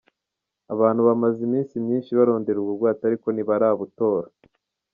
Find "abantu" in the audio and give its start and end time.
0.73-1.01